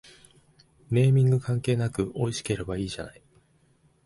[0.89, 3.21] ネーミング関係なくおいしければいいじゃない